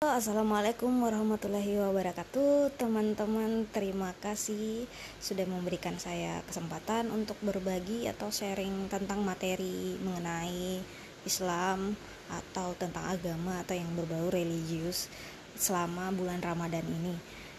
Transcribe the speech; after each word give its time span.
Assalamualaikum 0.00 1.04
warahmatullahi 1.04 1.76
wabarakatuh. 1.76 2.72
Teman-teman 2.80 3.68
terima 3.68 4.16
kasih 4.16 4.88
sudah 5.20 5.44
memberikan 5.44 5.92
saya 6.00 6.40
kesempatan 6.48 7.12
untuk 7.12 7.36
berbagi 7.44 8.08
atau 8.08 8.32
sharing 8.32 8.88
tentang 8.88 9.20
materi 9.20 10.00
mengenai 10.00 10.80
Islam 11.28 12.00
atau 12.32 12.72
tentang 12.80 13.12
agama 13.12 13.60
atau 13.60 13.76
yang 13.76 13.92
berbau 13.92 14.32
religius 14.32 15.12
selama 15.52 16.16
bulan 16.16 16.40
Ramadan 16.40 16.88
ini. 16.88 17.12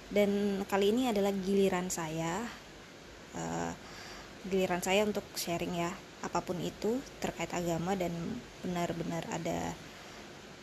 Dan 0.09 0.65
kali 0.65 0.97
ini 0.97 1.13
adalah 1.13 1.29
giliran 1.29 1.93
saya 1.93 2.41
uh, 3.37 3.69
giliran 4.49 4.81
saya 4.81 5.05
untuk 5.05 5.29
sharing 5.37 5.77
ya 5.77 5.93
apa 6.21 6.41
pun 6.41 6.57
itu 6.61 7.01
terkait 7.17 7.49
agama 7.53 7.97
dan 7.97 8.13
benar-benar 8.61 9.25
ada 9.33 9.73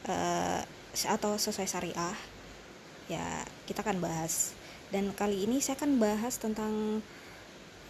uh, 0.09 0.60
atau 1.06 1.38
sesuai 1.38 1.69
syariah 1.69 2.16
ya 3.09 3.45
kita 3.64 3.84
akan 3.84 4.01
bahas. 4.02 4.56
Dan 4.88 5.12
kali 5.12 5.45
ini 5.45 5.60
saya 5.60 5.77
akan 5.84 6.01
bahas 6.01 6.41
tentang 6.41 7.05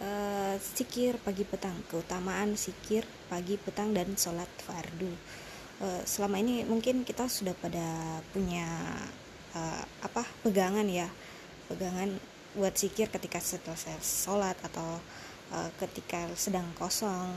uh, 0.03 0.55
sikir 0.59 1.15
pagi 1.23 1.47
petang 1.47 1.75
keutamaan 1.87 2.59
sikir 2.59 3.07
pagi 3.31 3.55
petang 3.55 3.95
dan 3.95 4.15
sholat 4.19 4.51
fardu. 4.63 5.11
Uh, 5.79 6.03
selama 6.03 6.43
ini 6.43 6.67
mungkin 6.67 7.07
kita 7.07 7.31
sudah 7.31 7.55
pada 7.55 8.19
punya 8.35 8.67
uh, 9.55 9.83
apa 10.03 10.27
pegangan 10.43 10.83
ya 10.91 11.07
pegangan 11.71 12.19
buat 12.57 12.75
sikir 12.75 13.07
ketika 13.07 13.39
setelah 13.39 13.79
sholat 14.03 14.59
atau 14.59 14.99
uh, 15.55 15.69
ketika 15.79 16.27
sedang 16.35 16.67
kosong. 16.75 17.31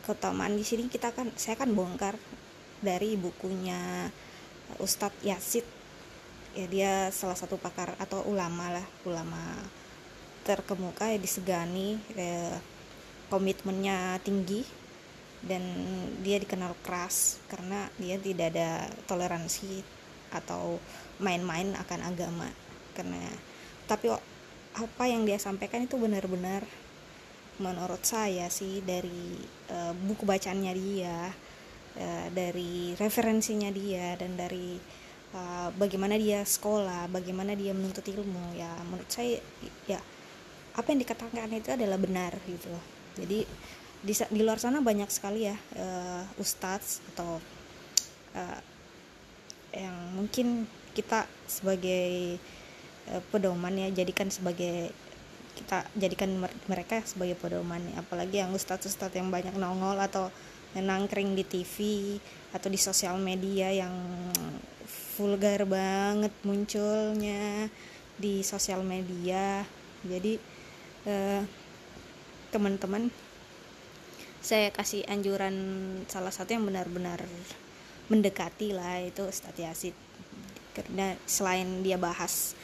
Keutamaan 0.00 0.56
di 0.56 0.64
sini 0.64 0.88
kita 0.90 1.12
kan 1.12 1.30
saya 1.36 1.54
kan 1.54 1.70
bongkar 1.70 2.16
dari 2.80 3.16
bukunya 3.16 4.08
Ustadz 4.80 5.22
Yasid. 5.24 5.66
Ya 6.50 6.66
dia 6.66 6.92
salah 7.14 7.38
satu 7.38 7.54
pakar 7.62 7.94
atau 8.02 8.26
ulama 8.26 8.74
lah 8.74 8.86
ulama 9.06 9.38
terkemuka 10.42 11.06
ya 11.06 11.18
disegani 11.20 11.94
eh, 12.18 12.58
komitmennya 13.30 14.18
tinggi 14.26 14.66
dan 15.40 15.62
dia 16.20 16.36
dikenal 16.42 16.74
keras 16.82 17.38
karena 17.46 17.88
dia 17.96 18.18
tidak 18.18 18.50
ada 18.52 18.90
toleransi 19.06 19.80
atau 20.34 20.82
main-main 21.22 21.72
akan 21.78 22.00
agama. 22.02 22.50
Karena 22.98 23.22
tapi 23.86 24.10
apa 24.74 25.04
yang 25.06 25.26
dia 25.26 25.38
sampaikan 25.38 25.86
itu 25.86 25.94
benar-benar 25.98 26.62
menurut 27.60 28.00
saya 28.06 28.48
sih 28.48 28.80
dari 28.80 29.36
uh, 29.68 29.92
buku 29.92 30.24
bacaannya 30.24 30.72
dia 30.72 31.34
uh, 31.98 32.26
dari 32.30 32.94
referensinya 32.94 33.72
dia 33.72 34.14
dan 34.14 34.38
dari 34.38 34.78
uh, 35.34 35.68
bagaimana 35.74 36.14
dia 36.20 36.44
sekolah 36.44 37.10
bagaimana 37.10 37.56
dia 37.58 37.74
menuntut 37.74 38.04
ilmu 38.06 38.54
ya 38.54 38.70
menurut 38.86 39.10
saya 39.10 39.40
ya 39.88 39.98
apa 40.76 40.86
yang 40.94 41.00
dikatakan 41.02 41.50
itu 41.50 41.70
adalah 41.74 41.98
benar 41.98 42.36
gitu 42.46 42.70
jadi 43.18 43.42
di, 44.00 44.12
di 44.16 44.40
luar 44.40 44.56
sana 44.56 44.80
banyak 44.80 45.10
sekali 45.12 45.50
ya 45.50 45.56
uh, 45.76 46.24
ustadz 46.40 47.04
atau 47.14 47.42
uh, 48.38 48.60
yang 49.74 49.96
mungkin 50.14 50.66
kita 50.94 51.26
sebagai 51.46 52.38
uh, 53.10 53.22
pedoman 53.30 53.74
ya 53.76 53.88
jadikan 54.02 54.30
sebagai 54.32 54.90
kita 55.60 55.84
jadikan 55.98 56.30
mereka 56.70 57.04
sebagai 57.04 57.36
pedoman. 57.36 57.84
Apalagi 58.00 58.40
yang 58.40 58.50
ustadz-ustadz 58.56 59.12
yang 59.12 59.28
banyak 59.28 59.52
nongol 59.60 60.00
atau 60.00 60.32
nangkring 60.78 61.34
di 61.34 61.42
TV 61.42 61.76
atau 62.54 62.70
di 62.70 62.78
sosial 62.78 63.18
media 63.18 63.70
yang 63.74 63.94
vulgar 65.18 65.66
banget 65.66 66.30
munculnya 66.46 67.66
di 68.14 68.46
sosial 68.46 68.86
media. 68.86 69.66
Jadi 70.06 70.38
eh, 71.06 71.42
teman-teman 72.54 73.10
saya 74.40 74.72
kasih 74.72 75.04
anjuran 75.04 75.54
salah 76.08 76.32
satu 76.32 76.56
yang 76.56 76.64
benar-benar 76.64 77.20
mendekati 78.08 78.72
lah 78.72 79.04
itu 79.04 79.28
Ustadz 79.28 79.60
Yasid. 79.60 79.96
Karena 80.72 81.12
selain 81.28 81.84
dia 81.84 82.00
bahas 82.00 82.56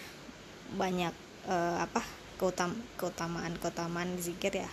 banyak 0.74 1.14
uh, 1.46 1.78
apa 1.78 2.02
keutam 2.40 2.74
keutamaan 2.98 3.54
keutamaan 3.60 4.18
zikir 4.18 4.64
ya. 4.64 4.70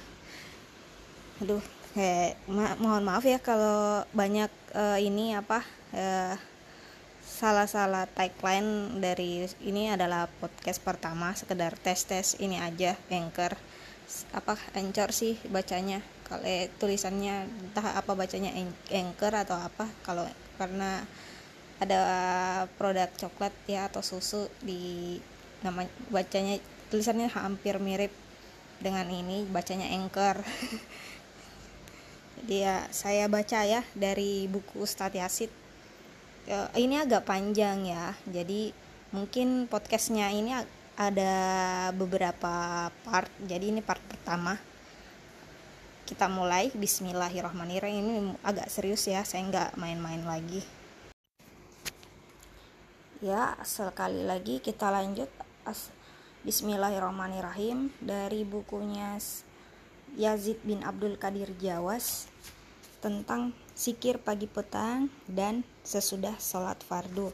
Aduh 1.43 1.61
kayak 1.93 2.41
ma 2.49 2.73
mohon 2.81 3.05
maaf 3.05 3.21
ya 3.21 3.37
kalau 3.37 4.01
banyak 4.17 4.49
uh, 4.73 4.97
ini 4.97 5.37
apa 5.37 5.61
uh, 5.93 6.33
salah-salah 7.23 8.09
tagline 8.13 9.01
dari 9.01 9.45
ini 9.65 9.89
adalah 9.89 10.29
podcast 10.41 10.81
pertama 10.81 11.33
sekedar 11.33 11.77
tes 11.79 12.05
tes 12.05 12.37
ini 12.37 12.61
aja 12.61 12.97
anchor. 13.09 13.57
Apa 14.35 14.59
anchor 14.77 15.09
sih 15.09 15.39
bacanya? 15.49 16.03
Kalau 16.23 16.43
eh, 16.45 16.69
tulisannya 16.77 17.45
entah 17.45 17.99
apa 17.99 18.11
bacanya 18.13 18.53
anchor 18.93 19.33
atau 19.33 19.57
apa 19.57 19.89
kalau 20.05 20.23
karena 20.55 21.03
ada 21.81 21.99
produk 22.77 23.09
coklat 23.17 23.51
ya 23.67 23.91
atau 23.91 23.99
susu 23.99 24.47
di 24.63 25.17
nama 25.65 25.83
bacanya 26.13 26.59
tulisannya 26.87 27.27
hampir 27.27 27.75
mirip 27.81 28.13
dengan 28.79 29.07
ini 29.09 29.43
bacanya 29.49 29.91
anchor 29.91 30.39
dia 32.43 32.59
ya, 32.59 32.77
saya 32.91 33.31
baca 33.31 33.63
ya 33.63 33.87
dari 33.95 34.51
buku 34.51 34.83
Ustadz 34.83 35.15
Yasid. 35.15 35.51
Ya, 36.43 36.67
ini 36.75 36.99
agak 36.99 37.23
panjang 37.23 37.87
ya. 37.87 38.11
Jadi 38.27 38.75
mungkin 39.15 39.71
podcastnya 39.71 40.27
ini 40.27 40.51
ada 40.99 41.35
beberapa 41.95 42.87
part. 43.07 43.31
Jadi 43.47 43.71
ini 43.71 43.79
part 43.79 44.03
pertama. 44.03 44.59
Kita 46.03 46.27
mulai. 46.27 46.67
Bismillahirrahmanirrahim. 46.75 48.03
Ini 48.03 48.19
agak 48.43 48.67
serius 48.67 49.07
ya 49.07 49.23
saya 49.23 49.47
nggak 49.47 49.79
main-main 49.79 50.27
lagi. 50.27 50.59
Ya 53.23 53.55
sekali 53.63 54.27
lagi 54.27 54.59
kita 54.59 54.91
lanjut. 54.91 55.31
Bismillahirrahmanirrahim. 56.43 57.87
Dari 58.03 58.43
bukunya 58.43 59.15
Yazid 60.13 60.61
bin 60.61 60.85
Abdul 60.85 61.17
Qadir 61.17 61.49
Jawas 61.57 62.29
tentang 63.01 63.49
sikir 63.73 64.21
pagi 64.21 64.45
petang 64.45 65.09
dan 65.25 65.65
sesudah 65.81 66.37
sholat 66.37 66.77
fardu. 66.85 67.33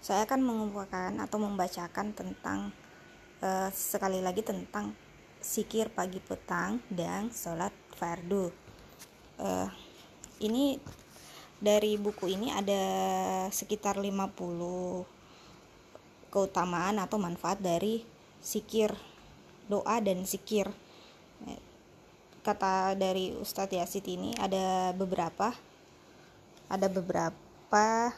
Saya 0.00 0.24
akan 0.24 0.40
mengumpulkan 0.40 1.20
atau 1.20 1.36
membacakan 1.36 2.16
tentang 2.16 2.72
uh, 3.44 3.68
sekali 3.76 4.24
lagi 4.24 4.40
tentang 4.40 4.96
sikir 5.44 5.92
pagi 5.92 6.16
petang 6.16 6.80
dan 6.88 7.28
sholat 7.28 7.76
fardu. 7.92 8.48
Uh, 9.36 9.68
ini 10.40 10.80
dari 11.60 12.00
buku 12.00 12.32
ini 12.32 12.48
ada 12.56 12.82
sekitar 13.52 14.00
50 14.00 14.32
keutamaan 16.32 16.96
atau 17.04 17.20
manfaat 17.20 17.60
dari 17.60 18.00
sikir 18.40 18.96
doa 19.68 20.00
dan 20.00 20.24
sikir 20.24 20.72
kata 22.44 22.92
dari 22.92 23.32
Ustadz 23.32 23.72
Yasid 23.72 24.04
ini 24.04 24.36
ada 24.36 24.92
beberapa 24.92 25.56
ada 26.68 26.86
beberapa 26.92 28.12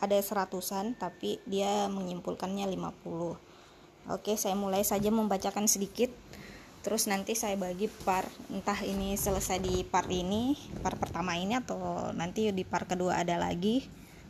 ada 0.00 0.16
seratusan 0.16 0.96
tapi 0.96 1.36
dia 1.44 1.84
menyimpulkannya 1.92 2.64
50 2.64 3.36
oke 4.08 4.32
saya 4.40 4.56
mulai 4.56 4.80
saja 4.80 5.12
membacakan 5.12 5.68
sedikit. 5.68 6.08
Terus 6.80 7.10
nanti 7.10 7.34
saya 7.34 7.58
bagi 7.58 7.90
part 7.90 8.30
entah 8.46 8.78
ini 8.86 9.18
selesai 9.18 9.58
di 9.58 9.82
part 9.82 10.06
ini 10.06 10.54
part 10.86 10.94
pertama 10.94 11.34
ini 11.34 11.58
atau 11.58 12.14
nanti 12.14 12.54
di 12.54 12.62
part 12.62 12.86
kedua 12.86 13.26
ada 13.26 13.34
lagi. 13.36 13.82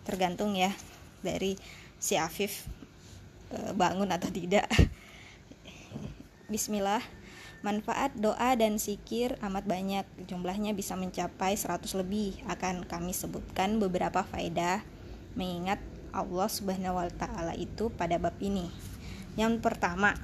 Tergantung 0.08 0.56
ya 0.56 0.72
dari 1.20 1.60
si 2.00 2.16
Afif 2.16 2.64
eh, 3.52 3.76
bangun 3.76 4.08
atau 4.08 4.32
tidak. 4.32 4.64
Bismillah 6.48 7.15
Manfaat 7.66 8.14
doa 8.14 8.54
dan 8.54 8.78
sikir 8.78 9.34
amat 9.42 9.66
banyak, 9.66 10.06
jumlahnya 10.30 10.70
bisa 10.70 10.94
mencapai 10.94 11.58
100 11.58 11.98
lebih. 11.98 12.38
Akan 12.46 12.86
kami 12.86 13.10
sebutkan 13.10 13.82
beberapa 13.82 14.22
faedah 14.22 14.86
mengingat 15.34 15.82
Allah 16.14 16.46
Subhanahu 16.46 16.94
wa 16.94 17.10
taala 17.10 17.58
itu 17.58 17.90
pada 17.90 18.22
bab 18.22 18.38
ini. 18.38 18.70
Yang 19.34 19.66
pertama, 19.66 20.14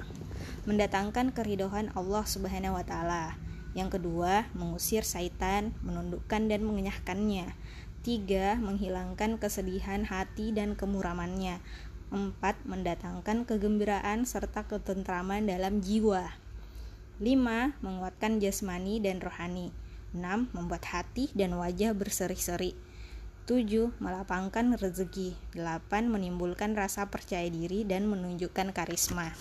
mendatangkan 0.63 1.35
keridohan 1.35 1.91
Allah 1.99 2.23
Subhanahu 2.23 2.79
wa 2.79 2.85
taala. 2.87 3.35
Yang 3.75 3.99
kedua, 3.99 4.47
mengusir 4.55 5.03
syaitan, 5.03 5.75
menundukkan 5.83 6.47
dan 6.47 6.63
mengenyahkannya. 6.63 7.51
Tiga, 8.07 8.55
menghilangkan 8.55 9.35
kesedihan 9.35 10.07
hati 10.07 10.55
dan 10.55 10.79
kemuramannya. 10.79 11.59
Empat, 12.07 12.55
mendatangkan 12.63 13.43
kegembiraan 13.43 14.23
serta 14.23 14.63
ketentraman 14.63 15.43
dalam 15.43 15.83
jiwa. 15.83 16.42
5. 17.23 17.79
Menguatkan 17.79 18.43
jasmani 18.43 18.99
dan 18.99 19.23
rohani. 19.23 19.71
6. 20.11 20.51
Membuat 20.51 20.83
hati 20.91 21.31
dan 21.31 21.55
wajah 21.55 21.95
berseri-seri. 21.95 22.75
7. 23.47 23.95
Melapangkan 24.03 24.75
rezeki 24.75 25.31
8. 25.55 26.11
Menimbulkan 26.11 26.75
rasa 26.75 27.07
percaya 27.07 27.47
diri 27.47 27.87
dan 27.87 28.11
menunjukkan 28.11 28.75
karisma 28.75 29.31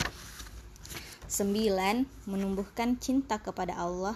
9. 1.27 2.07
Menumbuhkan 2.31 3.03
cinta 3.03 3.43
kepada 3.43 3.75
Allah 3.75 4.15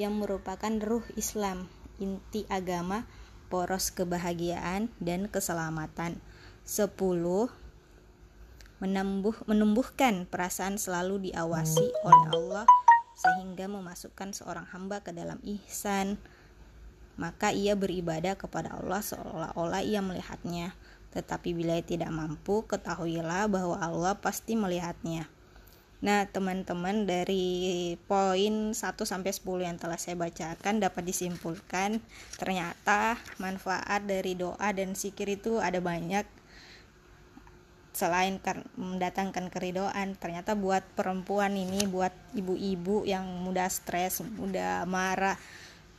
yang 0.00 0.16
merupakan 0.16 0.72
ruh 0.80 1.04
Islam, 1.12 1.68
inti 2.00 2.48
agama, 2.48 3.04
poros 3.52 3.92
kebahagiaan 3.92 4.88
dan 5.04 5.28
keselamatan 5.28 6.16
10. 6.64 6.96
Menumbuh, 8.80 9.36
menumbuhkan 9.44 10.24
perasaan 10.24 10.80
selalu 10.80 11.28
diawasi 11.28 11.92
oleh 12.08 12.26
Allah 12.32 12.64
sehingga 13.22 13.70
memasukkan 13.70 14.34
seorang 14.34 14.66
hamba 14.74 14.98
ke 15.06 15.14
dalam 15.14 15.38
ihsan. 15.46 16.18
Maka 17.14 17.54
ia 17.54 17.78
beribadah 17.78 18.34
kepada 18.34 18.74
Allah 18.74 18.98
seolah-olah 18.98 19.86
ia 19.86 20.02
melihatnya. 20.02 20.74
Tetapi 21.14 21.54
bila 21.54 21.78
ia 21.78 21.86
tidak 21.86 22.10
mampu 22.10 22.66
ketahuilah 22.66 23.46
bahwa 23.46 23.78
Allah 23.78 24.18
pasti 24.18 24.58
melihatnya. 24.58 25.30
Nah, 26.02 26.26
teman-teman 26.26 27.06
dari 27.06 27.94
poin 28.10 28.74
1 28.74 29.06
sampai 29.06 29.30
10 29.30 29.62
yang 29.62 29.78
telah 29.78 29.94
saya 29.94 30.18
bacakan 30.18 30.82
dapat 30.82 31.06
disimpulkan 31.06 32.02
ternyata 32.42 33.22
manfaat 33.38 34.02
dari 34.02 34.34
doa 34.34 34.74
dan 34.74 34.98
sikir 34.98 35.30
itu 35.30 35.62
ada 35.62 35.78
banyak 35.78 36.26
selain 38.02 38.42
mendatangkan 38.74 39.46
keridoan 39.46 40.18
ternyata 40.18 40.58
buat 40.58 40.82
perempuan 40.98 41.54
ini 41.54 41.86
buat 41.86 42.10
ibu-ibu 42.34 43.06
yang 43.06 43.22
mudah 43.46 43.70
stres 43.70 44.26
mudah 44.26 44.82
marah 44.90 45.38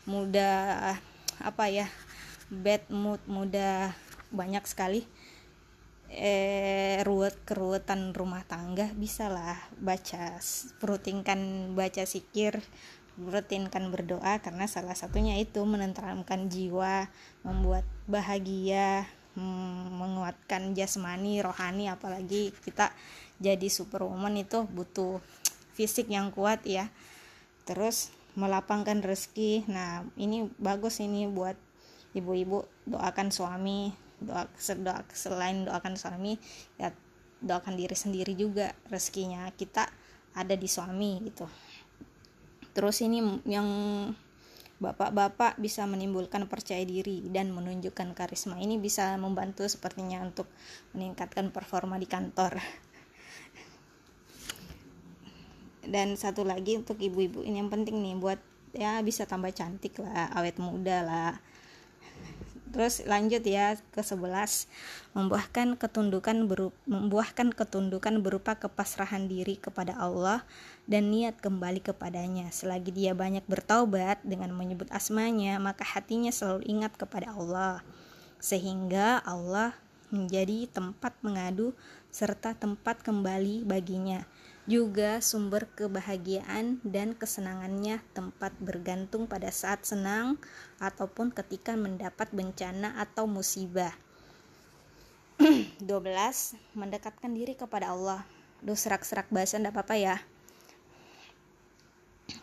mudah 0.03 0.99
apa 1.39 1.65
ya 1.71 1.87
bad 2.51 2.83
mood 2.91 3.23
mudah 3.23 3.95
banyak 4.35 4.67
sekali 4.67 5.07
eh 6.11 6.99
ruwet 7.07 7.39
keruwetan 7.47 8.11
rumah 8.11 8.43
tangga 8.43 8.91
bisalah 8.99 9.57
baca 9.79 10.43
rutinkan 10.83 11.71
baca 11.71 12.03
sikir 12.03 12.59
rutinkan 13.15 13.95
berdoa 13.95 14.43
karena 14.43 14.67
salah 14.67 14.93
satunya 14.93 15.39
itu 15.39 15.63
menenteramkan 15.63 16.51
jiwa 16.51 17.07
membuat 17.47 17.87
bahagia 18.11 19.07
menguatkan 19.35 20.77
jasmani 20.77 21.41
rohani 21.41 21.89
apalagi 21.89 22.53
kita 22.61 22.93
jadi 23.41 23.65
superwoman 23.67 24.37
itu 24.37 24.63
butuh 24.69 25.19
fisik 25.73 26.07
yang 26.09 26.29
kuat 26.29 26.61
ya. 26.63 26.93
Terus 27.65 28.13
melapangkan 28.37 29.01
rezeki. 29.01 29.65
Nah 29.69 30.05
ini 30.15 30.49
bagus 30.61 31.01
ini 31.01 31.25
buat 31.25 31.57
ibu-ibu. 32.13 32.65
Doakan 32.85 33.33
suami 33.33 33.91
doa, 34.21 34.45
doa 34.79 35.01
selain 35.11 35.65
doakan 35.65 35.97
suami 35.97 36.37
ya 36.79 36.93
doakan 37.43 37.75
diri 37.75 37.97
sendiri 37.97 38.37
juga 38.37 38.71
rezekinya. 38.87 39.49
Kita 39.51 39.89
ada 40.37 40.55
di 40.55 40.69
suami 40.69 41.19
gitu. 41.25 41.49
Terus 42.73 43.01
ini 43.05 43.21
yang 43.45 43.67
bapak-bapak 44.83 45.55
bisa 45.55 45.87
menimbulkan 45.87 46.43
percaya 46.51 46.83
diri 46.83 47.23
dan 47.31 47.55
menunjukkan 47.55 48.11
karisma 48.11 48.59
ini 48.59 48.75
bisa 48.75 49.15
membantu 49.15 49.63
sepertinya 49.63 50.19
untuk 50.19 50.51
meningkatkan 50.91 51.55
performa 51.55 51.95
di 51.95 52.07
kantor. 52.11 52.59
Dan 55.83 56.19
satu 56.19 56.43
lagi 56.43 56.75
untuk 56.75 56.99
ibu-ibu 56.99 57.43
ini 57.47 57.63
yang 57.63 57.71
penting 57.71 58.03
nih 58.03 58.15
buat 58.19 58.39
ya 58.75 58.99
bisa 59.05 59.23
tambah 59.23 59.53
cantik 59.55 59.99
lah 60.03 60.31
awet 60.35 60.59
muda 60.59 61.05
lah 61.05 61.31
Terus 62.73 63.05
lanjut 63.05 63.45
ya 63.45 63.77
ke 63.93 64.01
11 64.01 64.65
membuahkan 65.13 65.77
ketundukan 65.77 66.49
berupa, 66.49 66.73
membuahkan 66.89 67.53
ketundukan 67.53 68.25
berupa 68.25 68.57
kepasrahan 68.57 69.29
diri 69.29 69.61
kepada 69.61 69.93
Allah 69.93 70.41
dan 70.89 71.13
niat 71.13 71.37
kembali 71.37 71.85
kepadanya. 71.85 72.49
Selagi 72.49 72.89
dia 72.89 73.13
banyak 73.13 73.45
bertaubat 73.45 74.25
dengan 74.25 74.49
menyebut 74.57 74.89
asmanya, 74.89 75.61
maka 75.61 75.85
hatinya 75.85 76.33
selalu 76.33 76.65
ingat 76.65 76.97
kepada 76.97 77.29
Allah. 77.37 77.85
Sehingga 78.41 79.21
Allah 79.21 79.77
menjadi 80.09 80.65
tempat 80.73 81.13
mengadu 81.21 81.77
serta 82.09 82.57
tempat 82.57 83.05
kembali 83.05 83.65
baginya 83.69 84.25
juga 84.63 85.19
sumber 85.19 85.67
kebahagiaan 85.75 86.79
dan 86.87 87.11
kesenangannya 87.19 87.99
tempat 88.15 88.55
bergantung 88.63 89.27
pada 89.27 89.51
saat 89.51 89.83
senang 89.83 90.39
ataupun 90.79 91.35
ketika 91.35 91.75
mendapat 91.75 92.31
bencana 92.31 92.95
atau 92.95 93.27
musibah. 93.27 93.91
12. 95.83 95.83
Mendekatkan 96.79 97.31
diri 97.35 97.59
kepada 97.59 97.91
Allah. 97.91 98.23
Duh 98.63 98.79
serak-serak 98.79 99.27
bahasa 99.35 99.59
enggak 99.59 99.75
apa-apa 99.75 99.95
ya. 99.99 100.17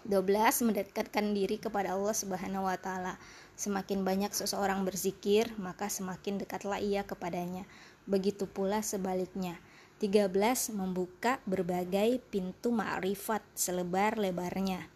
12. 0.05 0.21
Mendekatkan 0.69 1.33
diri 1.33 1.57
kepada 1.57 1.97
Allah 1.97 2.13
Subhanahu 2.13 2.69
wa 2.69 2.77
taala. 2.77 3.17
Semakin 3.57 4.05
banyak 4.05 4.33
seseorang 4.37 4.85
berzikir, 4.85 5.49
maka 5.57 5.89
semakin 5.89 6.37
dekatlah 6.37 6.85
ia 6.85 7.01
kepadanya. 7.09 7.65
Begitu 8.05 8.45
pula 8.45 8.85
sebaliknya 8.85 9.57
13. 10.01 10.33
Membuka 10.73 11.45
berbagai 11.45 12.25
pintu 12.33 12.73
ma'rifat 12.73 13.45
selebar-lebarnya. 13.53 14.89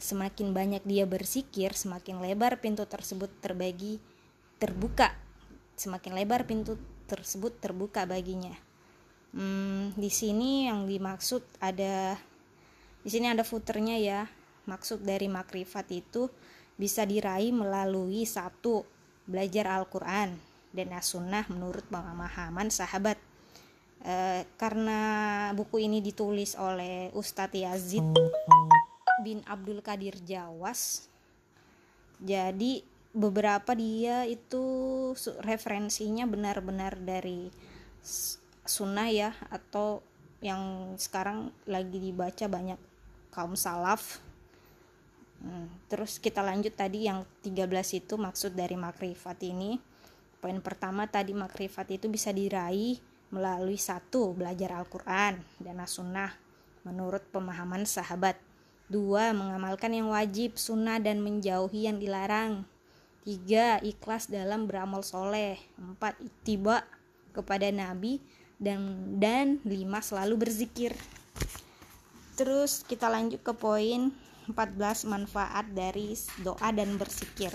Semakin 0.00 0.56
banyak 0.56 0.80
dia 0.88 1.04
bersikir, 1.04 1.76
semakin 1.76 2.24
lebar 2.24 2.64
pintu 2.64 2.88
tersebut 2.88 3.28
terbagi 3.44 4.00
terbuka. 4.56 5.12
Semakin 5.76 6.16
lebar 6.16 6.48
pintu 6.48 6.80
tersebut 7.04 7.60
terbuka 7.60 8.08
baginya. 8.08 8.56
Hmm, 9.36 9.92
di 9.92 10.08
sini 10.08 10.72
yang 10.72 10.88
dimaksud 10.88 11.44
ada 11.60 12.16
di 13.04 13.10
sini 13.12 13.28
ada 13.28 13.44
footernya 13.44 14.00
ya. 14.00 14.20
Maksud 14.64 15.04
dari 15.04 15.28
makrifat 15.28 15.92
itu 15.92 16.32
bisa 16.80 17.04
diraih 17.04 17.52
melalui 17.52 18.24
satu 18.24 18.88
belajar 19.28 19.68
Al-Quran 19.68 20.40
dan 20.72 20.88
as-sunnah 20.96 21.44
menurut 21.52 21.84
pemahaman 21.92 22.72
sahabat 22.72 23.20
Eh, 23.98 24.46
karena 24.54 25.00
buku 25.58 25.82
ini 25.82 25.98
ditulis 25.98 26.54
oleh 26.54 27.10
Ustadz 27.18 27.58
Yazid 27.58 28.06
bin 29.26 29.42
Abdul 29.42 29.82
Qadir 29.82 30.14
Jawas. 30.22 31.10
Jadi 32.22 32.86
beberapa 33.10 33.74
dia 33.74 34.22
itu 34.22 34.62
referensinya 35.42 36.30
benar-benar 36.30 36.94
dari 37.02 37.50
sunnah 38.62 39.10
ya 39.10 39.34
atau 39.50 39.98
yang 40.38 40.94
sekarang 40.94 41.50
lagi 41.66 41.98
dibaca 41.98 42.46
banyak 42.46 42.78
kaum 43.34 43.58
salaf. 43.58 44.22
Hmm, 45.42 45.66
terus 45.90 46.22
kita 46.22 46.42
lanjut 46.42 46.74
tadi 46.74 47.10
yang 47.10 47.26
13 47.42 47.98
itu 47.98 48.14
maksud 48.14 48.54
dari 48.54 48.78
makrifat 48.78 49.42
ini. 49.42 49.78
Poin 50.38 50.62
pertama 50.62 51.10
tadi 51.10 51.34
makrifat 51.34 51.98
itu 51.98 52.06
bisa 52.06 52.30
diraih 52.30 53.07
melalui 53.28 53.76
satu 53.76 54.32
belajar 54.32 54.72
Al-Quran 54.76 55.40
dan 55.60 55.76
As-Sunnah. 55.80 56.32
Menurut 56.86 57.20
pemahaman 57.28 57.84
sahabat 57.84 58.40
dua 58.88 59.36
mengamalkan 59.36 59.92
yang 59.92 60.08
wajib 60.08 60.56
sunnah 60.56 60.96
dan 60.96 61.20
menjauhi 61.20 61.84
yang 61.88 62.00
dilarang. 62.00 62.64
Tiga 63.28 63.76
ikhlas 63.84 64.32
dalam 64.32 64.64
beramal 64.64 65.04
soleh. 65.04 65.60
Empat 65.76 66.16
tiba 66.48 66.80
kepada 67.36 67.68
Nabi 67.68 68.24
dan 68.56 68.80
dan 69.20 69.60
lima 69.68 70.00
selalu 70.00 70.48
berzikir. 70.48 70.96
Terus 72.40 72.86
kita 72.88 73.12
lanjut 73.12 73.44
ke 73.44 73.52
poin 73.52 74.08
14 74.48 75.04
manfaat 75.04 75.68
dari 75.76 76.16
doa 76.40 76.72
dan 76.72 76.96
berzikir 76.96 77.52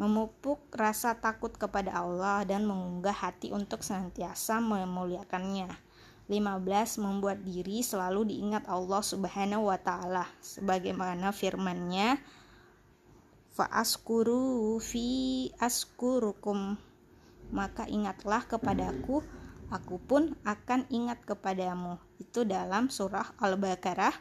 memupuk 0.00 0.60
rasa 0.72 1.16
takut 1.20 1.52
kepada 1.52 1.92
Allah 1.96 2.44
dan 2.48 2.64
mengunggah 2.64 3.14
hati 3.14 3.52
untuk 3.52 3.84
senantiasa 3.84 4.60
memuliakannya. 4.60 5.68
15. 6.30 7.02
Membuat 7.02 7.44
diri 7.44 7.84
selalu 7.84 8.32
diingat 8.32 8.64
Allah 8.70 9.02
Subhanahu 9.04 9.68
wa 9.68 9.76
taala 9.76 10.24
sebagaimana 10.40 11.34
firman-Nya 11.34 12.22
Fa'askuru 13.52 14.80
fi 14.80 15.52
askurukum 15.60 16.80
maka 17.52 17.84
ingatlah 17.84 18.48
kepadaku 18.48 19.20
aku 19.68 20.00
pun 20.00 20.32
akan 20.40 20.88
ingat 20.88 21.20
kepadamu 21.20 22.00
itu 22.16 22.48
dalam 22.48 22.88
surah 22.88 23.36
Al-Baqarah 23.36 24.16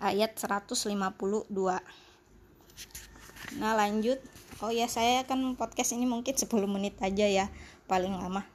ayat 0.00 0.40
152 0.40 0.88
Nah 3.60 3.76
lanjut. 3.76 4.18
Oh 4.62 4.70
ya 4.70 4.88
saya 4.88 5.26
akan 5.26 5.58
podcast 5.58 5.92
ini 5.92 6.06
mungkin 6.06 6.38
10 6.38 6.46
menit 6.70 6.94
aja 7.02 7.26
ya 7.26 7.46
Paling 7.90 8.16
lama. 8.16 8.46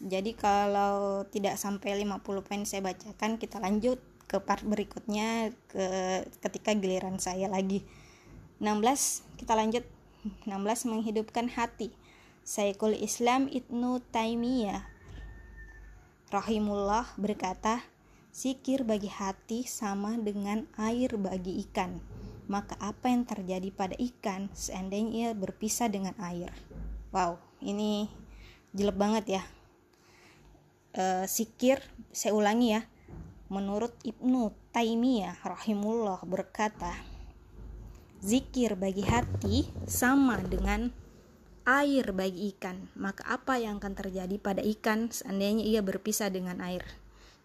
Jadi 0.00 0.36
kalau 0.36 1.24
tidak 1.28 1.56
sampai 1.56 1.98
50 2.04 2.22
poin 2.46 2.62
saya 2.68 2.84
bacakan 2.84 3.40
Kita 3.40 3.60
lanjut 3.60 4.00
ke 4.26 4.42
part 4.42 4.62
berikutnya 4.66 5.54
ke 5.70 5.86
ketika 6.42 6.74
giliran 6.74 7.22
saya 7.22 7.46
lagi. 7.46 7.86
16 8.58 9.38
kita 9.38 9.54
lanjut. 9.54 9.84
16 10.48 10.90
menghidupkan 10.90 11.46
hati. 11.46 11.94
Saikul 12.42 12.94
Islam 12.98 13.46
Ibnu 13.46 14.02
Taimiyah 14.10 14.96
rahimullah 16.30 17.06
berkata 17.18 17.86
Sikir 18.34 18.84
bagi 18.84 19.08
hati 19.08 19.64
sama 19.64 20.18
dengan 20.20 20.68
air 20.76 21.16
bagi 21.16 21.62
ikan 21.64 22.15
maka 22.46 22.78
apa 22.78 23.10
yang 23.10 23.26
terjadi 23.26 23.68
pada 23.74 23.94
ikan 23.98 24.50
seandainya 24.54 25.12
ia 25.12 25.30
berpisah 25.34 25.90
dengan 25.90 26.14
air? 26.22 26.54
Wow 27.10 27.46
ini 27.64 28.06
jelek 28.76 28.96
banget 28.96 29.24
ya. 29.40 29.42
E, 30.92 31.04
sikir 31.28 31.80
saya 32.12 32.36
ulangi 32.36 32.76
ya. 32.76 32.82
Menurut 33.46 33.94
Ibnu 34.02 34.50
Taimiyah 34.74 35.38
rahimullah 35.46 36.18
berkata 36.26 36.90
zikir 38.18 38.74
bagi 38.74 39.06
hati 39.06 39.70
sama 39.86 40.42
dengan 40.42 40.90
air 41.62 42.10
bagi 42.10 42.54
ikan. 42.56 42.90
Maka 42.98 43.22
apa 43.26 43.58
yang 43.62 43.78
akan 43.78 43.94
terjadi 43.94 44.36
pada 44.42 44.62
ikan 44.62 45.10
seandainya 45.14 45.62
ia 45.62 45.80
berpisah 45.80 46.30
dengan 46.30 46.58
air? 46.62 46.82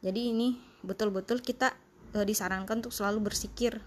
Jadi 0.01 0.33
ini 0.33 0.57
betul-betul 0.81 1.45
kita 1.45 1.77
e, 2.17 2.25
disarankan 2.25 2.81
untuk 2.81 2.93
selalu 2.93 3.29
bersikir 3.29 3.79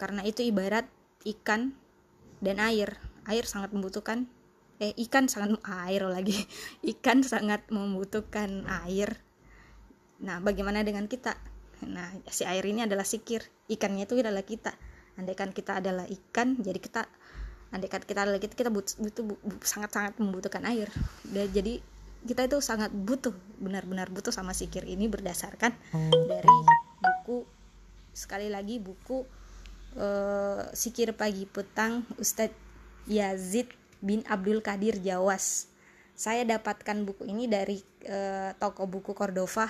karena 0.00 0.24
itu 0.24 0.40
ibarat 0.40 0.88
ikan 1.28 1.76
dan 2.40 2.56
air. 2.56 2.96
Air 3.28 3.44
sangat 3.44 3.76
membutuhkan 3.76 4.24
eh 4.80 4.96
ikan 4.96 5.28
sangat 5.28 5.60
air 5.84 6.08
lagi. 6.08 6.32
Ikan 6.96 7.20
sangat 7.20 7.68
membutuhkan 7.68 8.64
air. 8.88 9.20
Nah 10.24 10.40
bagaimana 10.40 10.80
dengan 10.80 11.04
kita? 11.04 11.36
Nah 11.84 12.08
si 12.32 12.48
air 12.48 12.64
ini 12.64 12.88
adalah 12.88 13.04
sikir. 13.04 13.44
Ikannya 13.68 14.08
itu 14.08 14.16
adalah 14.16 14.40
kita. 14.40 14.72
Andaikan 15.20 15.52
kita 15.52 15.84
adalah 15.84 16.08
ikan 16.08 16.56
jadi 16.56 16.80
kita 16.80 17.04
andaikan 17.70 18.02
kita 18.02 18.24
adalah 18.24 18.40
kita 18.40 18.56
kita 18.56 18.72
butuh, 18.72 18.96
butuh 18.98 19.22
sangat 19.68 19.92
sangat 19.92 20.16
membutuhkan 20.16 20.64
air. 20.64 20.88
Dan 21.28 21.52
jadi 21.52 21.84
kita 22.24 22.48
itu 22.48 22.58
sangat 22.64 22.88
butuh 22.88 23.36
benar-benar 23.60 24.08
butuh 24.08 24.32
sama 24.32 24.56
sikir 24.56 24.84
ini 24.84 25.08
berdasarkan 25.08 25.72
dari 26.28 26.56
buku 27.00 27.44
sekali 28.12 28.52
lagi 28.52 28.76
buku 28.76 29.24
uh, 29.96 30.68
Sikir 30.76 31.16
Pagi 31.16 31.48
Petang 31.48 32.06
Ustadz 32.20 32.54
Yazid 33.10 33.70
bin 33.98 34.22
Abdul 34.28 34.62
Kadir 34.62 35.00
Jawas. 35.00 35.70
Saya 36.14 36.44
dapatkan 36.44 37.08
buku 37.08 37.24
ini 37.26 37.48
dari 37.48 37.80
uh, 38.06 38.52
toko 38.60 38.84
buku 38.84 39.16
Cordova 39.16 39.66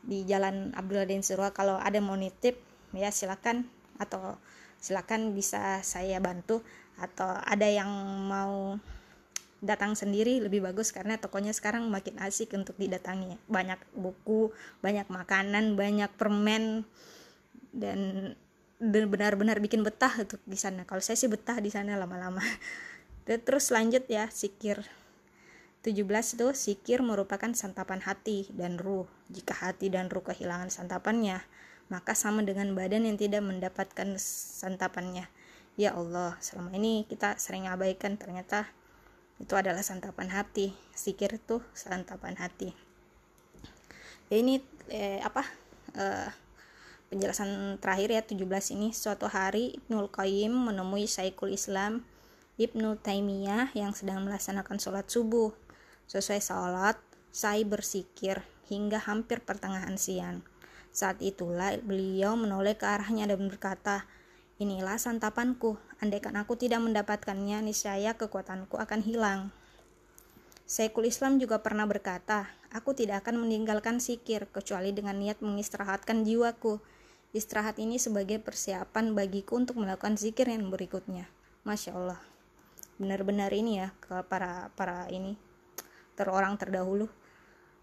di 0.00 0.24
Jalan 0.24 0.72
Abdul 0.72 1.04
Adin 1.04 1.20
Surwa. 1.20 1.52
Kalau 1.52 1.76
ada 1.76 2.00
mau 2.00 2.16
nitip 2.16 2.56
ya 2.96 3.12
silakan 3.12 3.68
atau 4.00 4.40
silakan 4.80 5.36
bisa 5.36 5.84
saya 5.84 6.16
bantu 6.22 6.64
atau 6.96 7.28
ada 7.44 7.66
yang 7.68 7.90
mau 8.26 8.80
datang 9.58 9.98
sendiri 9.98 10.38
lebih 10.38 10.62
bagus 10.62 10.94
karena 10.94 11.18
tokonya 11.18 11.50
sekarang 11.50 11.90
makin 11.90 12.14
asik 12.22 12.54
untuk 12.54 12.78
didatangi 12.78 13.34
banyak 13.50 13.78
buku 13.90 14.54
banyak 14.78 15.10
makanan 15.10 15.74
banyak 15.74 16.10
permen 16.14 16.86
dan 17.74 18.32
benar-benar 18.78 19.58
bikin 19.58 19.82
betah 19.82 20.14
untuk 20.22 20.38
di 20.46 20.54
sana. 20.54 20.86
Kalau 20.86 21.02
saya 21.02 21.18
sih 21.18 21.30
betah 21.30 21.58
di 21.58 21.70
sana 21.70 21.98
lama-lama. 21.98 22.42
Terus 23.26 23.74
lanjut 23.74 24.06
ya 24.06 24.30
sikir. 24.30 24.86
17 25.82 25.94
itu 26.08 26.46
sikir 26.54 27.00
merupakan 27.06 27.50
santapan 27.54 28.02
hati 28.02 28.50
dan 28.54 28.78
ruh. 28.78 29.06
Jika 29.30 29.54
hati 29.54 29.90
dan 29.90 30.10
ruh 30.10 30.22
kehilangan 30.26 30.70
santapannya 30.70 31.42
maka 31.88 32.12
sama 32.12 32.44
dengan 32.44 32.76
badan 32.76 33.08
yang 33.08 33.16
tidak 33.16 33.40
mendapatkan 33.40 34.16
santapannya. 34.60 35.28
Ya 35.80 35.96
Allah 35.96 36.36
selama 36.44 36.76
ini 36.76 37.08
kita 37.08 37.40
sering 37.40 37.64
abaikan 37.64 38.20
ternyata 38.20 38.68
itu 39.40 39.56
adalah 39.56 39.80
santapan 39.80 40.28
hati. 40.28 40.76
Sikir 40.92 41.40
itu 41.40 41.64
santapan 41.72 42.36
hati. 42.36 42.76
Ya 44.28 44.36
ini 44.36 44.60
eh, 44.92 45.24
apa 45.24 45.46
eh, 45.96 46.28
penjelasan 47.08 47.80
terakhir 47.80 48.08
ya 48.12 48.22
17 48.22 48.76
ini. 48.76 48.92
Suatu 48.92 49.26
hari 49.28 49.80
Ibnul 49.80 50.12
Qayyim 50.12 50.52
menemui 50.52 51.08
Syekhul 51.08 51.56
Islam 51.56 52.04
Ibnu 52.58 52.98
Taimiyah 52.98 53.72
yang 53.72 53.94
sedang 53.94 54.26
melaksanakan 54.26 54.76
sholat 54.82 55.06
subuh. 55.08 55.54
Sesuai 56.10 56.42
sholat 56.42 56.98
saya 57.30 57.62
bersikir 57.64 58.44
hingga 58.66 58.98
hampir 58.98 59.40
pertengahan 59.40 59.94
siang. 59.94 60.44
Saat 60.90 61.22
itulah 61.22 61.78
beliau 61.78 62.34
menoleh 62.34 62.74
ke 62.74 62.84
arahnya 62.84 63.30
dan 63.30 63.46
berkata 63.46 64.04
inilah 64.58 64.98
santapanku. 64.98 65.78
Andaikan 66.02 66.34
aku 66.34 66.58
tidak 66.58 66.82
mendapatkannya 66.82 67.62
niscaya 67.62 68.18
kekuatanku 68.18 68.74
akan 68.74 69.00
hilang. 69.06 69.40
Syekhul 70.68 71.08
Islam 71.08 71.40
juga 71.40 71.62
pernah 71.64 71.86
berkata, 71.88 72.50
Aku 72.68 72.92
tidak 72.92 73.24
akan 73.24 73.48
meninggalkan 73.48 73.96
sikir 73.96 74.44
kecuali 74.52 74.92
dengan 74.92 75.16
niat 75.16 75.40
mengistirahatkan 75.40 76.26
jiwaku 76.26 76.82
Istirahat 77.36 77.76
ini 77.76 78.00
sebagai 78.00 78.40
persiapan 78.40 79.12
bagiku 79.12 79.60
untuk 79.60 79.76
melakukan 79.76 80.16
zikir 80.16 80.48
yang 80.48 80.72
berikutnya. 80.72 81.28
Masya 81.68 81.92
Allah. 81.92 82.20
Benar-benar 82.96 83.52
ini 83.52 83.84
ya 83.84 83.92
ke 84.00 84.24
para 84.24 84.72
para 84.72 85.04
ini 85.12 85.36
terorang 86.16 86.56
terdahulu 86.56 87.06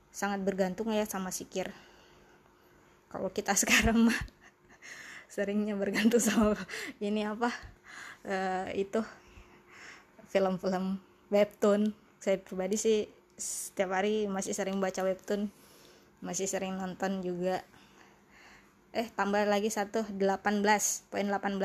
sangat 0.09 0.41
bergantung 0.41 0.89
ya 0.89 1.05
sama 1.05 1.29
zikir. 1.29 1.69
Kalau 3.13 3.29
kita 3.29 3.53
sekarang 3.61 4.09
mah 4.09 4.19
seringnya 5.29 5.77
bergantung 5.77 6.23
sama 6.23 6.57
ini 6.97 7.27
apa 7.27 7.53
uh, 8.25 8.73
itu 8.73 9.05
film-film 10.33 10.97
webtoon. 11.29 11.93
Saya 12.17 12.41
pribadi 12.41 12.81
sih 12.81 13.05
setiap 13.37 13.93
hari 13.93 14.25
masih 14.25 14.57
sering 14.57 14.81
baca 14.81 15.05
webtoon, 15.05 15.53
masih 16.25 16.49
sering 16.49 16.81
nonton 16.81 17.21
juga 17.21 17.61
eh 18.95 19.11
tambah 19.11 19.43
lagi 19.43 19.67
satu 19.67 20.07
18 20.07 20.63
poin 21.11 21.27
18 21.27 21.59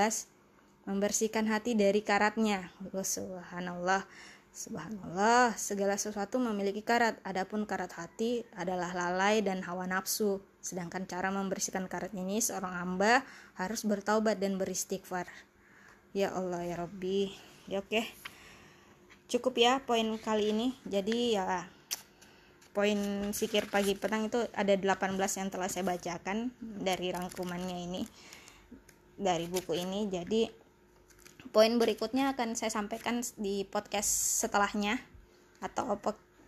membersihkan 0.90 1.46
hati 1.46 1.78
dari 1.78 2.02
karatnya. 2.02 2.74
Oh, 2.90 3.06
subhanallah. 3.06 4.02
Subhanallah 4.50 5.54
segala 5.54 5.94
sesuatu 5.94 6.42
memiliki 6.42 6.82
karat. 6.82 7.22
Adapun 7.22 7.70
karat 7.70 7.94
hati 7.94 8.42
adalah 8.58 8.90
lalai 8.90 9.46
dan 9.46 9.62
hawa 9.62 9.86
nafsu. 9.86 10.42
Sedangkan 10.58 11.06
cara 11.06 11.30
membersihkan 11.30 11.86
karat 11.86 12.10
ini 12.18 12.42
seorang 12.42 12.74
hamba 12.74 13.22
harus 13.54 13.86
bertaubat 13.86 14.42
dan 14.42 14.58
beristighfar. 14.58 15.30
Ya 16.10 16.34
Allah 16.34 16.66
ya 16.66 16.82
Rabbi. 16.82 17.30
Ya 17.70 17.78
oke. 17.78 18.02
Cukup 19.30 19.54
ya 19.54 19.78
poin 19.86 20.10
kali 20.18 20.50
ini. 20.50 20.74
Jadi 20.82 21.38
ya 21.38 21.70
poin 22.70 22.98
sikir 23.34 23.66
pagi 23.66 23.98
petang 23.98 24.30
itu 24.30 24.46
ada 24.54 24.74
18 24.74 25.18
yang 25.18 25.48
telah 25.50 25.66
saya 25.66 25.82
bacakan 25.82 26.54
dari 26.60 27.10
rangkumannya 27.10 27.76
ini 27.82 28.02
dari 29.20 29.50
buku 29.50 29.76
ini. 29.76 30.06
Jadi 30.06 30.48
poin 31.50 31.76
berikutnya 31.76 32.32
akan 32.32 32.54
saya 32.54 32.70
sampaikan 32.70 33.20
di 33.36 33.66
podcast 33.66 34.40
setelahnya 34.46 35.02
atau 35.60 35.98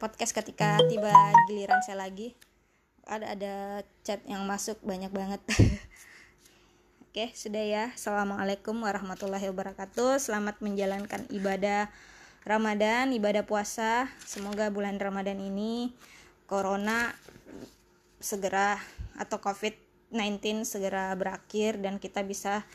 podcast 0.01 0.33
ketika 0.33 0.81
tiba 0.89 1.13
giliran 1.51 1.83
saya 1.85 2.07
lagi. 2.07 2.33
Ada 3.03 3.35
ada 3.35 3.55
chat 4.07 4.23
yang 4.31 4.47
masuk 4.47 4.79
banyak 4.81 5.11
banget. 5.11 5.43
Oke 7.13 7.35
sudah 7.37 7.61
ya. 7.61 7.85
Assalamualaikum 7.93 8.79
warahmatullahi 8.79 9.51
wabarakatuh. 9.53 10.23
Selamat 10.23 10.63
menjalankan 10.65 11.29
ibadah 11.29 11.93
Ramadan, 12.43 13.15
ibadah 13.15 13.47
puasa. 13.47 14.11
Semoga 14.27 14.67
bulan 14.75 14.99
Ramadan 14.99 15.39
ini 15.39 15.95
corona 16.51 17.15
segera 18.19 18.83
atau 19.15 19.39
COVID-19 19.39 20.67
segera 20.67 21.15
berakhir 21.15 21.79
dan 21.79 22.03
kita 22.03 22.27
bisa 22.27 22.67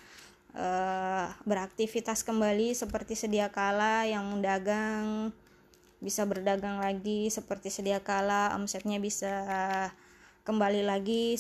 uh, 0.56 1.28
beraktivitas 1.44 2.24
kembali 2.24 2.72
seperti 2.72 3.20
sedia 3.20 3.52
kala 3.52 4.08
yang 4.08 4.40
dagang 4.40 5.36
bisa 6.00 6.24
berdagang 6.30 6.78
lagi 6.78 7.28
seperti 7.28 7.74
sedia 7.74 8.00
kala 8.06 8.54
omsetnya 8.54 9.02
bisa 9.02 9.34
kembali 10.46 10.86
lagi 10.86 11.36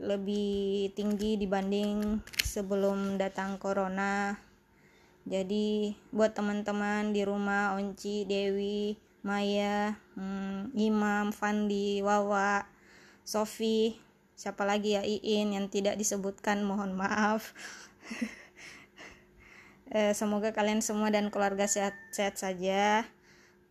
lebih 0.00 0.90
tinggi 0.96 1.36
dibanding 1.36 2.18
sebelum 2.40 3.20
datang 3.20 3.60
corona 3.60 4.34
jadi 5.22 5.94
buat 6.10 6.34
teman-teman 6.34 7.14
di 7.14 7.22
rumah 7.22 7.78
Onci, 7.78 8.26
Dewi, 8.26 8.98
Maya, 9.22 9.94
hmm, 10.18 10.74
Imam, 10.74 11.30
Fandi, 11.30 12.02
Wawa, 12.02 12.66
Sofi, 13.22 13.94
siapa 14.34 14.66
lagi 14.66 14.98
ya 14.98 15.06
Iin 15.06 15.54
yang 15.54 15.66
tidak 15.70 15.94
disebutkan 15.94 16.66
mohon 16.66 16.98
maaf. 16.98 17.54
eh, 19.94 20.10
semoga 20.10 20.50
kalian 20.50 20.82
semua 20.82 21.14
dan 21.14 21.30
keluarga 21.30 21.70
sehat-sehat 21.70 22.34
saja. 22.34 23.06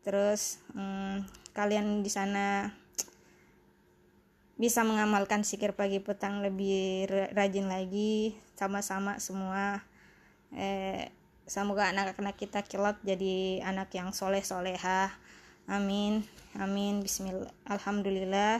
Terus 0.08 0.64
hmm, 0.72 1.28
kalian 1.52 2.00
di 2.00 2.08
sana 2.08 2.72
bisa 4.56 4.88
mengamalkan 4.88 5.44
sikir 5.44 5.76
pagi 5.76 6.00
petang 6.00 6.40
lebih 6.40 7.10
rajin 7.36 7.66
lagi 7.66 8.38
sama-sama 8.54 9.18
semua 9.18 9.82
eh 10.54 11.10
semoga 11.52 11.92
anak-anak 11.92 12.40
kita 12.40 12.64
kelak 12.64 13.04
jadi 13.04 13.60
anak 13.68 13.92
yang 13.92 14.16
soleh 14.16 14.40
solehah 14.40 15.12
amin. 15.68 16.24
Amin. 16.60 17.00
Bismillah. 17.00 17.52
Alhamdulillah. 17.68 18.60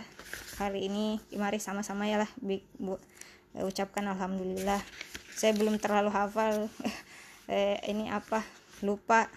Hari 0.60 0.92
ini 0.92 1.20
mari 1.36 1.60
sama-sama 1.60 2.08
ya 2.08 2.24
lah 2.24 2.32
bu 2.40 2.60
ucapkan 3.56 4.04
alhamdulillah. 4.12 4.80
Saya 5.36 5.52
belum 5.56 5.80
terlalu 5.80 6.12
hafal 6.12 6.72
eh, 7.52 7.80
ini 7.88 8.08
apa 8.08 8.44
lupa. 8.84 9.28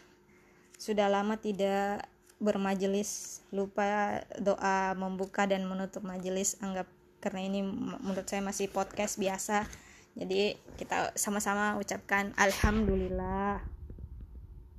Sudah 0.78 1.10
lama 1.10 1.38
tidak 1.38 2.06
bermajelis 2.42 3.42
lupa 3.54 4.22
doa 4.38 4.94
membuka 4.98 5.46
dan 5.50 5.66
menutup 5.66 6.06
majelis. 6.06 6.54
Anggap 6.62 6.86
karena 7.18 7.46
ini 7.46 7.66
menurut 7.66 8.26
saya 8.26 8.42
masih 8.42 8.70
podcast 8.70 9.18
biasa 9.18 9.66
jadi 10.14 10.54
kita 10.78 11.14
sama-sama 11.18 11.74
ucapkan 11.78 12.30
alhamdulillah 12.38 13.73